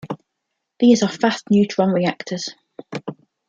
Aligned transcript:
These 0.79 1.03
are 1.03 1.09
fast-neutron 1.11 1.91
reactors. 1.91 2.49